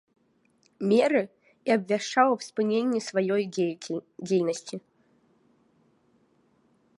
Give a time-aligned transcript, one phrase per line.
[0.93, 1.19] Меры,
[1.69, 4.81] і абвяшчаў аб спыненне сваёй дзейнасці.